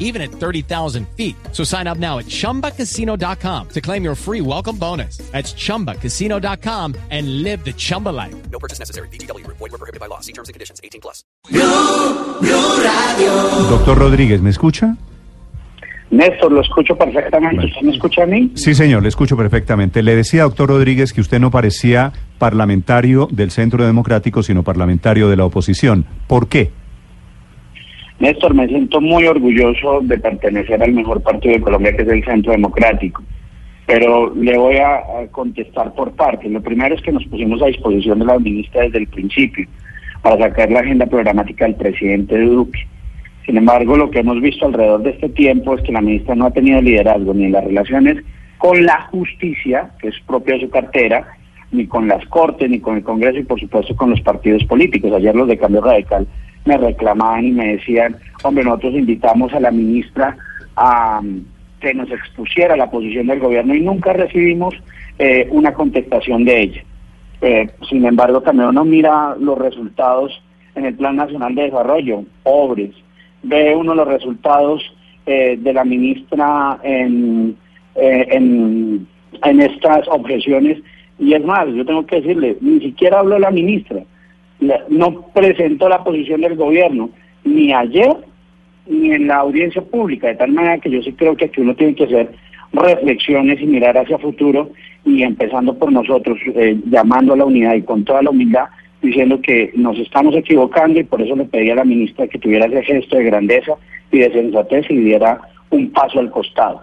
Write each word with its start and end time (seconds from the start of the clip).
even 0.00 0.20
at 0.20 0.32
30,000 0.32 1.06
feet. 1.16 1.36
So 1.52 1.62
sign 1.62 1.86
up 1.86 1.98
now 1.98 2.18
at 2.18 2.26
chumbacasino.com 2.26 3.68
to 3.68 3.80
claim 3.80 4.02
your 4.02 4.16
free 4.16 4.40
welcome 4.40 4.76
bonus. 4.76 5.18
That's 5.30 5.54
chumbacasino.com 5.54 6.96
and 7.10 7.44
live 7.44 7.64
the 7.64 7.72
Chumba 7.72 8.08
life. 8.08 8.34
No 8.50 8.58
purchase 8.58 8.80
necessary. 8.80 9.08
BGW. 9.08 9.46
Void 9.46 9.60
were 9.60 9.78
prohibited 9.78 10.00
by 10.00 10.06
law. 10.06 10.18
See 10.18 10.32
terms 10.32 10.48
and 10.48 10.54
conditions. 10.54 10.80
18 10.82 11.00
plus. 11.00 11.22
Doctor 13.70 13.96
Rodríguez, 13.96 14.42
¿me 14.42 14.50
escucha? 14.50 14.96
Néstor, 16.10 16.50
lo 16.50 16.60
escucho 16.60 16.96
perfectamente. 16.96 17.66
¿Usted 17.66 17.82
me 17.82 17.92
escucha 17.92 18.24
a 18.24 18.26
mí? 18.26 18.50
Sí, 18.56 18.74
señor, 18.74 19.02
le 19.02 19.08
escucho 19.08 19.36
perfectamente. 19.36 20.02
Le 20.02 20.16
decía, 20.16 20.42
doctor 20.42 20.68
Rodríguez, 20.68 21.12
que 21.12 21.20
usted 21.20 21.38
no 21.38 21.52
parecía 21.52 22.12
parlamentario 22.38 23.28
del 23.30 23.52
Centro 23.52 23.86
Democrático, 23.86 24.42
sino 24.42 24.64
parlamentario 24.64 25.28
de 25.28 25.36
la 25.36 25.44
oposición. 25.44 26.04
¿Por 26.26 26.48
qué? 26.48 26.72
Néstor, 28.20 28.52
me 28.54 28.68
siento 28.68 29.00
muy 29.00 29.26
orgulloso 29.26 30.00
de 30.02 30.18
pertenecer 30.18 30.82
al 30.82 30.92
mejor 30.92 31.22
partido 31.22 31.54
de 31.54 31.62
Colombia, 31.62 31.96
que 31.96 32.02
es 32.02 32.08
el 32.08 32.22
Centro 32.22 32.52
Democrático. 32.52 33.22
Pero 33.86 34.34
le 34.34 34.58
voy 34.58 34.76
a, 34.76 35.00
contestar 35.30 35.94
por 35.94 36.12
partes. 36.12 36.50
Lo 36.50 36.60
primero 36.60 36.94
es 36.94 37.00
que 37.00 37.12
nos 37.12 37.24
pusimos 37.24 37.62
a 37.62 37.66
disposición 37.66 38.18
de 38.18 38.26
la 38.26 38.38
ministra 38.38 38.82
desde 38.82 38.98
el 38.98 39.06
principio 39.06 39.66
para 40.22 40.36
sacar 40.36 40.70
la 40.70 40.80
agenda 40.80 41.06
programática 41.06 41.64
del 41.64 41.76
presidente 41.76 42.38
Duque. 42.38 42.86
Sin 43.46 43.56
embargo, 43.56 43.96
lo 43.96 44.10
que 44.10 44.20
hemos 44.20 44.38
visto 44.42 44.66
alrededor 44.66 45.02
de 45.02 45.10
este 45.10 45.30
tiempo 45.30 45.74
es 45.74 45.82
que 45.82 45.92
la 45.92 46.02
ministra 46.02 46.34
no 46.34 46.44
ha 46.44 46.50
tenido 46.50 46.80
liderazgo 46.82 47.32
ni 47.32 47.46
en 47.46 47.52
las 47.52 47.64
relaciones 47.64 48.22
con 48.58 48.84
la 48.84 49.00
justicia, 49.10 49.92
que 49.98 50.08
es 50.08 50.14
propia 50.26 50.54
de 50.56 50.60
su 50.60 50.70
cartera, 50.70 51.26
ni 51.72 51.86
con 51.86 52.06
las 52.06 52.24
cortes, 52.26 52.68
ni 52.68 52.80
con 52.80 52.96
el 52.96 53.02
Congreso 53.02 53.38
y 53.38 53.44
por 53.44 53.58
supuesto 53.58 53.96
con 53.96 54.10
los 54.10 54.20
partidos 54.20 54.62
políticos. 54.64 55.10
Ayer 55.10 55.34
los 55.34 55.48
de 55.48 55.56
Cambio 55.56 55.80
Radical 55.80 56.26
me 56.64 56.76
reclamaban 56.76 57.46
y 57.46 57.52
me 57.52 57.76
decían, 57.76 58.16
hombre, 58.42 58.64
nosotros 58.64 58.94
invitamos 58.94 59.52
a 59.52 59.60
la 59.60 59.70
ministra 59.70 60.36
a 60.76 61.20
um, 61.22 61.44
que 61.80 61.94
nos 61.94 62.10
expusiera 62.10 62.76
la 62.76 62.90
posición 62.90 63.26
del 63.26 63.40
gobierno 63.40 63.74
y 63.74 63.80
nunca 63.80 64.12
recibimos 64.12 64.74
eh, 65.18 65.48
una 65.50 65.72
contestación 65.72 66.44
de 66.44 66.62
ella. 66.62 66.84
Eh, 67.40 67.70
sin 67.88 68.04
embargo, 68.04 68.42
también 68.42 68.68
uno 68.68 68.84
mira 68.84 69.34
los 69.40 69.58
resultados 69.58 70.42
en 70.74 70.84
el 70.84 70.94
Plan 70.94 71.16
Nacional 71.16 71.54
de 71.54 71.62
Desarrollo, 71.62 72.24
pobres, 72.42 72.94
ve 73.42 73.74
uno 73.74 73.94
los 73.94 74.06
resultados 74.06 74.82
eh, 75.26 75.56
de 75.58 75.72
la 75.72 75.84
ministra 75.84 76.78
en, 76.82 77.56
eh, 77.94 78.26
en, 78.30 79.06
en 79.42 79.60
estas 79.60 80.06
objeciones 80.08 80.78
y 81.18 81.34
es 81.34 81.44
más, 81.44 81.66
yo 81.68 81.84
tengo 81.84 82.06
que 82.06 82.16
decirle, 82.20 82.56
ni 82.60 82.80
siquiera 82.80 83.20
habló 83.20 83.38
la 83.38 83.50
ministra, 83.50 84.02
no 84.88 85.22
presentó 85.34 85.88
la 85.88 86.04
posición 86.04 86.42
del 86.42 86.56
gobierno, 86.56 87.10
ni 87.44 87.72
ayer 87.72 88.16
ni 88.86 89.12
en 89.12 89.28
la 89.28 89.36
audiencia 89.36 89.82
pública, 89.82 90.28
de 90.28 90.34
tal 90.34 90.52
manera 90.52 90.78
que 90.78 90.90
yo 90.90 91.02
sí 91.02 91.12
creo 91.12 91.36
que 91.36 91.46
aquí 91.46 91.60
uno 91.60 91.74
tiene 91.74 91.94
que 91.94 92.04
hacer 92.04 92.30
reflexiones 92.72 93.60
y 93.60 93.66
mirar 93.66 93.96
hacia 93.96 94.18
futuro 94.18 94.70
y 95.04 95.22
empezando 95.22 95.78
por 95.78 95.92
nosotros, 95.92 96.38
eh, 96.54 96.78
llamando 96.86 97.34
a 97.34 97.36
la 97.36 97.44
unidad 97.44 97.74
y 97.74 97.82
con 97.82 98.04
toda 98.04 98.22
la 98.22 98.30
humildad, 98.30 98.66
diciendo 99.02 99.40
que 99.40 99.72
nos 99.74 99.98
estamos 99.98 100.34
equivocando 100.36 101.00
y 101.00 101.04
por 101.04 101.22
eso 101.22 101.34
le 101.36 101.44
pedí 101.44 101.70
a 101.70 101.76
la 101.76 101.84
ministra 101.84 102.28
que 102.28 102.38
tuviera 102.38 102.66
ese 102.66 102.82
gesto 102.82 103.16
de 103.16 103.24
grandeza 103.24 103.72
y 104.12 104.18
de 104.18 104.32
sensatez 104.32 104.86
y 104.90 104.96
diera 104.96 105.40
un 105.70 105.90
paso 105.90 106.20
al 106.20 106.30
costado. 106.30 106.82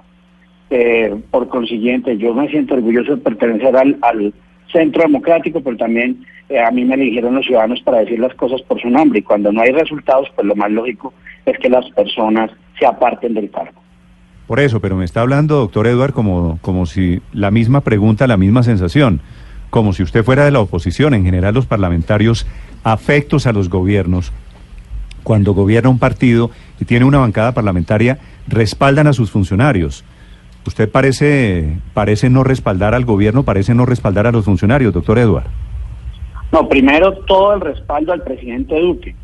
Eh, 0.70 1.14
por 1.32 1.48
consiguiente, 1.48 2.18
yo 2.18 2.34
me 2.34 2.50
siento 2.50 2.74
orgulloso 2.74 3.16
de 3.16 3.22
pertenecer 3.22 3.76
al, 3.76 3.98
al 4.02 4.34
centro 4.72 5.04
democrático, 5.04 5.62
pero 5.62 5.78
también 5.78 6.26
eh, 6.50 6.60
a 6.60 6.72
mí 6.72 6.86
me 6.86 6.96
eligieron 6.96 7.36
los 7.36 7.46
ciudadanos 7.46 7.82
para 7.82 8.00
decir 8.00 8.20
las 8.20 8.34
cosas 8.36 8.62
por 8.62 8.82
su 8.82 8.90
nombre 8.90 9.20
y 9.20 9.24
cuando 9.24 9.52
no 9.52 9.62
hay 9.62 9.72
resultados, 9.72 10.30
pues 10.36 10.48
lo 10.48 10.56
más 10.56 10.72
lógico 10.72 11.14
es 11.46 11.58
que 11.60 11.70
las 11.70 11.90
personas 11.92 12.52
se 12.80 12.86
aparten 12.86 13.34
del 13.34 13.50
cargo. 13.50 13.82
Por 14.48 14.62
eso, 14.62 14.80
pero 14.80 14.96
me 14.96 15.04
está 15.04 15.22
hablando, 15.22 15.56
doctor 15.58 15.88
Eduard, 15.88 16.14
como, 16.14 16.58
como 16.62 16.86
si 16.86 17.22
la 17.34 17.52
misma 17.52 17.82
pregunta, 17.82 18.28
la 18.28 18.38
misma 18.38 18.64
sensación, 18.64 19.20
como 19.70 19.92
si 19.92 20.04
usted 20.04 20.24
fuera 20.24 20.46
de 20.46 20.52
la 20.52 20.62
oposición. 20.62 21.14
En 21.14 21.26
general, 21.26 21.54
los 21.54 21.66
parlamentarios 21.66 22.48
afectos 22.84 23.46
a 23.46 23.52
los 23.52 23.70
gobiernos, 23.70 24.32
cuando 25.24 25.54
gobierna 25.54 25.90
un 25.90 26.00
partido 26.00 26.50
y 26.80 26.86
tiene 26.86 27.04
una 27.04 27.18
bancada 27.18 27.52
parlamentaria, 27.52 28.20
respaldan 28.48 29.08
a 29.08 29.14
sus 29.14 29.32
funcionarios. 29.32 30.06
Usted 30.68 30.92
parece, 30.92 31.78
parece 31.94 32.30
no 32.30 32.44
respaldar 32.44 32.94
al 32.94 33.06
gobierno, 33.06 33.44
parece 33.44 33.74
no 33.74 33.86
respaldar 33.86 34.28
a 34.28 34.34
los 34.34 34.44
funcionarios, 34.44 34.94
doctor 34.94 35.18
Eduard. 35.18 35.46
No, 36.52 36.68
primero 36.68 37.14
todo 37.20 37.54
el 37.54 37.62
respaldo 37.62 38.12
al 38.12 38.22
presidente 38.22 38.78
Duque. 38.78 39.16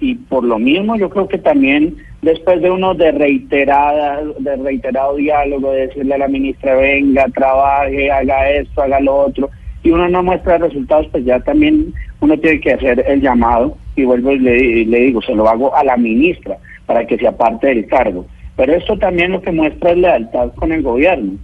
Y 0.00 0.14
por 0.14 0.42
lo 0.42 0.58
mismo 0.58 0.96
yo 0.96 1.10
creo 1.10 1.28
que 1.28 1.36
también 1.36 1.96
después 2.22 2.62
de 2.62 2.70
uno 2.70 2.94
de 2.94 3.12
reiterada, 3.12 4.22
reiterado 4.62 5.16
diálogo, 5.16 5.70
de 5.72 5.88
decirle 5.88 6.14
a 6.14 6.18
la 6.18 6.28
ministra, 6.28 6.74
venga, 6.74 7.26
trabaje, 7.28 8.10
haga 8.10 8.50
esto, 8.50 8.80
haga 8.80 8.98
lo 9.00 9.16
otro, 9.16 9.50
y 9.82 9.90
uno 9.90 10.08
no 10.08 10.22
muestra 10.22 10.56
resultados, 10.56 11.06
pues 11.12 11.26
ya 11.26 11.40
también 11.40 11.92
uno 12.20 12.38
tiene 12.38 12.60
que 12.60 12.72
hacer 12.72 13.04
el 13.06 13.20
llamado, 13.20 13.76
y 13.94 14.04
vuelvo 14.04 14.32
y 14.32 14.38
le, 14.38 14.58
y 14.58 14.84
le 14.86 14.98
digo, 15.00 15.20
se 15.20 15.34
lo 15.34 15.46
hago 15.46 15.76
a 15.76 15.84
la 15.84 15.96
ministra 15.98 16.56
para 16.86 17.06
que 17.06 17.18
se 17.18 17.26
aparte 17.26 17.66
del 17.66 17.86
cargo. 17.86 18.26
Pero 18.56 18.74
esto 18.74 18.98
también 18.98 19.32
lo 19.32 19.42
que 19.42 19.52
muestra 19.52 19.90
es 19.90 19.98
lealtad 19.98 20.52
con 20.54 20.72
el 20.72 20.82
gobierno. 20.82 21.34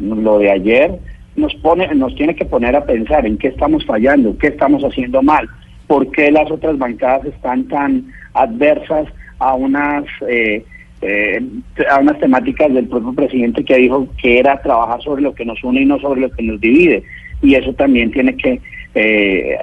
Lo 0.00 0.38
de 0.38 0.50
ayer 0.50 0.98
nos 1.36 1.54
pone, 1.56 1.86
nos 1.94 2.14
tiene 2.14 2.34
que 2.34 2.44
poner 2.44 2.74
a 2.76 2.84
pensar 2.84 3.26
en 3.26 3.38
qué 3.38 3.48
estamos 3.48 3.84
fallando, 3.84 4.36
qué 4.38 4.48
estamos 4.48 4.82
haciendo 4.82 5.22
mal, 5.22 5.48
por 5.86 6.10
qué 6.10 6.30
las 6.30 6.50
otras 6.50 6.78
bancadas 6.78 7.26
están 7.26 7.64
tan 7.68 8.04
adversas 8.32 9.08
a 9.38 9.54
unas 9.54 10.04
eh, 10.28 10.64
eh, 11.02 11.42
a 11.90 11.98
unas 11.98 12.18
temáticas 12.18 12.72
del 12.72 12.88
propio 12.88 13.12
presidente 13.12 13.64
que 13.64 13.76
dijo 13.76 14.08
que 14.20 14.38
era 14.38 14.62
trabajar 14.62 15.02
sobre 15.02 15.22
lo 15.22 15.34
que 15.34 15.44
nos 15.44 15.62
une 15.62 15.82
y 15.82 15.84
no 15.84 15.98
sobre 15.98 16.22
lo 16.22 16.30
que 16.30 16.42
nos 16.42 16.60
divide. 16.60 17.02
Y 17.42 17.56
eso 17.56 17.74
también 17.74 18.10
tiene 18.10 18.34
que, 18.36 18.60
eh, 18.94 19.56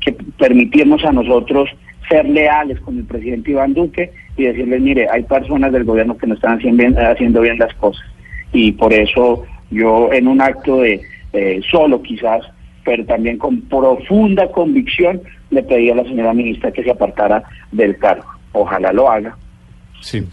que 0.00 0.12
permitirnos 0.38 1.04
a 1.04 1.12
nosotros 1.12 1.70
ser 2.08 2.28
leales 2.28 2.80
con 2.80 2.98
el 2.98 3.04
presidente 3.04 3.52
Iván 3.52 3.74
Duque 3.74 4.12
y 4.36 4.44
decirles, 4.44 4.80
mire, 4.80 5.08
hay 5.10 5.22
personas 5.22 5.72
del 5.72 5.84
gobierno 5.84 6.16
que 6.16 6.26
no 6.26 6.34
están 6.34 6.58
haciendo 6.58 6.82
bien, 6.82 6.98
haciendo 6.98 7.40
bien 7.40 7.58
las 7.58 7.72
cosas. 7.74 8.04
Y 8.52 8.72
por 8.72 8.92
eso 8.92 9.44
yo 9.70 10.12
en 10.12 10.28
un 10.28 10.40
acto 10.40 10.80
de 10.80 11.00
eh, 11.32 11.60
solo 11.70 12.02
quizás, 12.02 12.42
pero 12.84 13.04
también 13.04 13.38
con 13.38 13.62
profunda 13.62 14.50
convicción, 14.50 15.20
le 15.50 15.62
pedí 15.62 15.90
a 15.90 15.94
la 15.94 16.04
señora 16.04 16.34
ministra 16.34 16.72
que 16.72 16.82
se 16.82 16.90
apartara 16.90 17.42
del 17.72 17.96
cargo. 17.98 18.26
Ojalá 18.52 18.92
lo 18.92 19.10
haga. 19.10 19.36
Sí. 20.00 20.24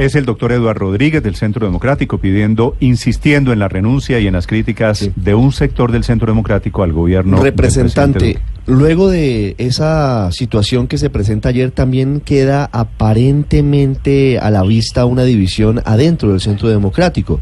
Es 0.00 0.14
el 0.14 0.24
doctor 0.24 0.50
Eduardo 0.52 0.80
Rodríguez 0.86 1.22
del 1.22 1.34
Centro 1.34 1.66
Democrático 1.66 2.16
pidiendo, 2.16 2.74
insistiendo 2.80 3.52
en 3.52 3.58
la 3.58 3.68
renuncia 3.68 4.18
y 4.18 4.26
en 4.26 4.32
las 4.32 4.46
críticas 4.46 4.96
Sí. 4.96 5.12
de 5.14 5.34
un 5.34 5.52
sector 5.52 5.92
del 5.92 6.04
Centro 6.04 6.26
Democrático 6.26 6.82
al 6.82 6.94
gobierno. 6.94 7.42
Representante, 7.42 8.38
luego 8.66 9.10
de 9.10 9.56
esa 9.58 10.32
situación 10.32 10.88
que 10.88 10.96
se 10.96 11.10
presenta 11.10 11.50
ayer, 11.50 11.70
también 11.70 12.20
queda 12.20 12.70
aparentemente 12.72 14.38
a 14.38 14.50
la 14.50 14.62
vista 14.62 15.04
una 15.04 15.24
división 15.24 15.82
adentro 15.84 16.30
del 16.30 16.40
Centro 16.40 16.70
Democrático. 16.70 17.38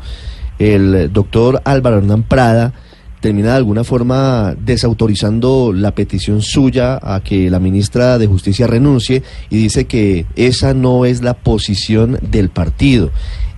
El 0.59 1.13
doctor 1.13 1.63
Álvaro 1.65 1.99
Hernán 1.99 2.25
Prada 2.25 2.73
termina 3.21 3.51
de 3.51 3.57
alguna 3.57 3.85
forma 3.85 4.55
desautorizando 4.59 5.73
la 5.73 5.93
petición 5.93 6.43
suya 6.43 6.99
a 7.03 7.21
que 7.23 7.51
la 7.51 7.61
ministra 7.61 8.19
de 8.19 8.27
Justicia 8.27 8.67
renuncie 8.67 9.23
y 9.51 9.57
dice 9.57 9.87
que 9.87 10.27
esa 10.37 10.75
no 10.75 11.05
es 11.05 11.23
la 11.23 11.35
posición 11.35 12.19
del 12.23 12.49
partido. 12.51 13.11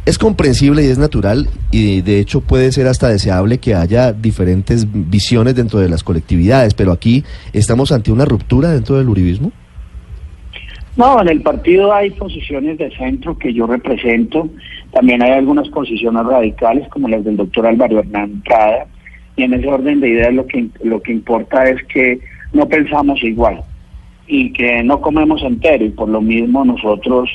Es 0.06 0.18
comprensible 0.18 0.82
y 0.82 0.86
es 0.86 0.98
natural 0.98 1.48
y 1.70 2.00
de 2.00 2.20
hecho 2.20 2.40
puede 2.40 2.72
ser 2.72 2.86
hasta 2.86 3.08
deseable 3.08 3.58
que 3.58 3.74
haya 3.74 4.12
diferentes 4.12 4.86
visiones 4.90 5.54
dentro 5.54 5.78
de 5.78 5.90
las 5.90 6.02
colectividades, 6.02 6.74
pero 6.74 6.90
aquí 6.90 7.22
estamos 7.52 7.92
ante 7.92 8.10
una 8.10 8.24
ruptura 8.24 8.70
dentro 8.70 8.96
del 8.96 9.08
uribismo. 9.08 9.52
No, 10.96 11.20
en 11.20 11.28
el 11.28 11.42
partido 11.42 11.92
hay 11.92 12.10
posiciones 12.10 12.78
de 12.78 12.90
centro 12.96 13.38
que 13.38 13.52
yo 13.52 13.66
represento, 13.66 14.48
también 14.92 15.22
hay 15.22 15.32
algunas 15.32 15.68
posiciones 15.68 16.24
radicales 16.26 16.88
como 16.88 17.08
las 17.08 17.24
del 17.24 17.36
doctor 17.36 17.66
Álvaro 17.66 18.00
Hernán 18.00 18.42
Prada, 18.44 18.86
y 19.40 19.44
en 19.44 19.54
ese 19.54 19.68
orden 19.68 20.00
de 20.00 20.08
ideas 20.10 20.34
lo 20.34 20.46
que, 20.46 20.66
lo 20.82 21.00
que 21.00 21.12
importa 21.12 21.64
es 21.64 21.82
que 21.84 22.20
no 22.52 22.68
pensamos 22.68 23.22
igual 23.22 23.62
y 24.26 24.52
que 24.52 24.82
no 24.82 25.00
comemos 25.00 25.42
entero 25.42 25.82
y 25.82 25.88
por 25.88 26.10
lo 26.10 26.20
mismo 26.20 26.62
nosotros 26.62 27.30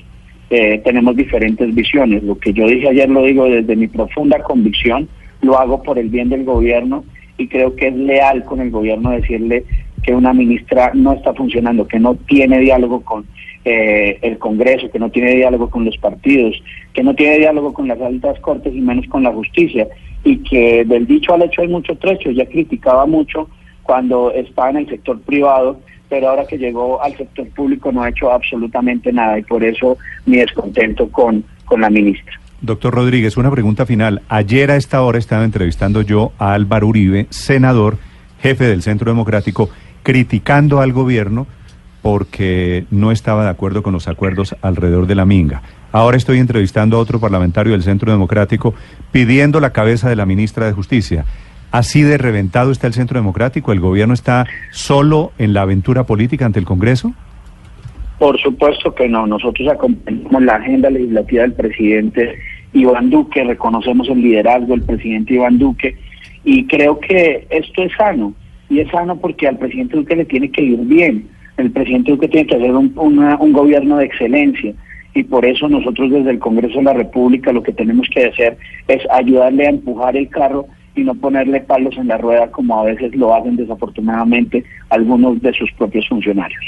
eh, 0.51 0.79
tenemos 0.85 1.15
diferentes 1.15 1.73
visiones. 1.73 2.21
Lo 2.21 2.37
que 2.37 2.53
yo 2.53 2.67
dije 2.67 2.89
ayer 2.89 3.09
lo 3.09 3.23
digo 3.23 3.45
desde 3.45 3.75
mi 3.75 3.87
profunda 3.87 4.37
convicción, 4.43 5.09
lo 5.41 5.57
hago 5.57 5.81
por 5.81 5.97
el 5.97 6.09
bien 6.09 6.29
del 6.29 6.43
gobierno 6.43 7.03
y 7.39 7.47
creo 7.47 7.75
que 7.75 7.87
es 7.87 7.95
leal 7.95 8.45
con 8.45 8.61
el 8.61 8.69
gobierno 8.69 9.09
decirle 9.09 9.65
que 10.03 10.13
una 10.13 10.31
ministra 10.31 10.91
no 10.93 11.13
está 11.13 11.33
funcionando, 11.33 11.87
que 11.87 11.99
no 11.99 12.13
tiene 12.13 12.59
diálogo 12.59 13.01
con 13.01 13.25
eh, 13.65 14.19
el 14.21 14.37
Congreso, 14.37 14.91
que 14.91 14.99
no 14.99 15.09
tiene 15.09 15.33
diálogo 15.37 15.71
con 15.71 15.85
los 15.85 15.97
partidos, 15.97 16.61
que 16.93 17.01
no 17.01 17.15
tiene 17.15 17.39
diálogo 17.39 17.73
con 17.73 17.87
las 17.87 17.99
altas 17.99 18.39
cortes 18.41 18.75
y 18.75 18.79
menos 18.79 19.07
con 19.07 19.23
la 19.23 19.33
justicia, 19.33 19.87
y 20.25 20.39
que 20.39 20.83
del 20.83 21.07
dicho 21.07 21.33
al 21.33 21.43
hecho 21.43 21.61
hay 21.61 21.69
mucho 21.69 21.95
trecho. 21.95 22.29
Ella 22.29 22.45
criticaba 22.47 23.05
mucho 23.05 23.47
cuando 23.83 24.31
estaba 24.31 24.71
en 24.71 24.77
el 24.77 24.89
sector 24.89 25.21
privado, 25.21 25.79
pero 26.09 26.29
ahora 26.29 26.45
que 26.45 26.57
llegó 26.57 27.01
al 27.01 27.15
sector 27.15 27.47
público 27.49 27.91
no 27.91 28.01
ha 28.01 28.09
hecho 28.09 28.31
absolutamente 28.31 29.13
nada 29.13 29.37
y 29.39 29.43
por 29.43 29.63
eso 29.63 29.97
mi 30.25 30.37
descontento 30.37 31.09
con, 31.09 31.45
con 31.63 31.79
la 31.79 31.89
ministra. 31.89 32.33
Doctor 32.59 32.95
Rodríguez, 32.95 33.37
una 33.37 33.51
pregunta 33.51 33.85
final. 33.85 34.23
Ayer 34.27 34.71
a 34.71 34.75
esta 34.75 35.03
hora 35.03 35.19
estaba 35.19 35.45
entrevistando 35.45 36.01
yo 36.01 36.31
a 36.39 36.53
Álvaro 36.53 36.87
Uribe, 36.87 37.27
senador, 37.29 37.97
jefe 38.41 38.65
del 38.65 38.81
Centro 38.81 39.11
Democrático, 39.11 39.69
criticando 40.01 40.81
al 40.81 40.91
gobierno 40.91 41.45
porque 42.01 42.85
no 42.89 43.11
estaba 43.11 43.43
de 43.43 43.49
acuerdo 43.49 43.83
con 43.83 43.93
los 43.93 44.07
acuerdos 44.07 44.55
alrededor 44.61 45.05
de 45.05 45.15
la 45.15 45.25
Minga. 45.25 45.61
Ahora 45.95 46.17
estoy 46.17 46.39
entrevistando 46.39 46.97
a 46.97 46.99
otro 46.99 47.21
parlamentario 47.21 47.71
del 47.71 47.81
Centro 47.81 48.11
Democrático 48.11 48.73
pidiendo 49.13 49.61
la 49.61 49.69
cabeza 49.69 50.09
de 50.09 50.17
la 50.17 50.25
ministra 50.25 50.65
de 50.65 50.73
Justicia. 50.73 51.23
¿Así 51.71 52.01
de 52.01 52.17
reventado 52.17 52.73
está 52.73 52.87
el 52.87 52.93
Centro 52.93 53.17
Democrático? 53.17 53.71
¿El 53.71 53.79
gobierno 53.79 54.13
está 54.13 54.45
solo 54.71 55.31
en 55.37 55.53
la 55.53 55.61
aventura 55.61 56.03
política 56.03 56.45
ante 56.45 56.59
el 56.59 56.65
Congreso? 56.65 57.13
Por 58.19 58.37
supuesto 58.41 58.93
que 58.93 59.07
no. 59.07 59.25
Nosotros 59.25 59.69
acompañamos 59.69 60.43
la 60.43 60.55
agenda 60.55 60.89
legislativa 60.89 61.43
del 61.43 61.53
presidente 61.53 62.39
Iván 62.73 63.09
Duque, 63.09 63.45
reconocemos 63.45 64.09
el 64.09 64.21
liderazgo 64.21 64.75
del 64.75 64.81
presidente 64.81 65.35
Iván 65.35 65.59
Duque 65.59 65.95
y 66.43 66.67
creo 66.67 66.99
que 66.99 67.47
esto 67.49 67.83
es 67.83 67.93
sano. 67.97 68.33
Y 68.69 68.81
es 68.81 68.91
sano 68.91 69.15
porque 69.15 69.47
al 69.47 69.57
presidente 69.57 69.95
Duque 69.95 70.17
le 70.17 70.25
tiene 70.25 70.51
que 70.51 70.61
ir 70.61 70.77
bien 70.79 71.29
el 71.57 71.71
presidente 71.71 72.11
Duque 72.11 72.27
tiene 72.27 72.47
que 72.47 72.55
hacer 72.55 72.71
un, 72.71 72.93
un 72.97 73.53
gobierno 73.53 73.95
de 73.95 74.05
excelencia 74.05 74.73
y 75.15 75.23
por 75.23 75.45
eso 75.45 75.67
nosotros 75.69 76.11
desde 76.11 76.29
el 76.29 76.39
Congreso 76.39 76.77
de 76.77 76.83
la 76.83 76.93
República 76.93 77.53
lo 77.53 77.63
que 77.63 77.71
tenemos 77.71 78.07
que 78.13 78.25
hacer 78.25 78.57
es 78.87 79.01
ayudarle 79.09 79.65
a 79.65 79.69
empujar 79.69 80.15
el 80.17 80.29
carro 80.29 80.67
y 80.93 81.03
no 81.03 81.15
ponerle 81.15 81.61
palos 81.61 81.95
en 81.97 82.09
la 82.09 82.17
rueda 82.17 82.51
como 82.51 82.79
a 82.79 82.83
veces 82.83 83.15
lo 83.15 83.33
hacen 83.33 83.55
desafortunadamente 83.55 84.65
algunos 84.89 85.41
de 85.41 85.53
sus 85.53 85.71
propios 85.71 86.07
funcionarios. 86.07 86.61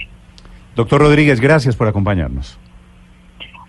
Doctor 0.75 1.01
Rodríguez, 1.01 1.41
gracias 1.41 1.75
por 1.75 1.89
acompañarnos. 1.89 2.57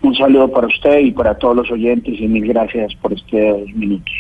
Un 0.01 0.15
saludo 0.15 0.51
para 0.51 0.69
usted 0.69 1.01
y 1.01 1.11
para 1.11 1.37
todos 1.37 1.57
los 1.57 1.71
oyentes 1.73 2.15
y 2.19 2.29
mil 2.29 2.47
gracias 2.47 2.95
por 2.97 3.13
estos 3.13 3.75
minutos. 3.75 4.15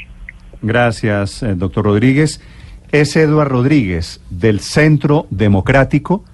Gracias, 0.60 1.44
eh, 1.44 1.54
doctor 1.54 1.84
Rodríguez. 1.84 2.42
Es 2.90 3.14
Eduardo 3.14 3.58
Rodríguez 3.58 4.20
del 4.28 4.58
Centro 4.58 5.26
Democrático 5.30 6.24